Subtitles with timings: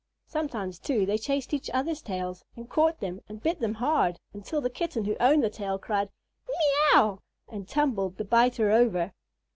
[0.25, 4.59] Sometimes, too, they chased each other's tails, and caught them and bit them hard, until
[4.59, 6.09] the Kitten who owned the tail cried,
[6.49, 9.13] "Mieow!" and tumbled the biter over.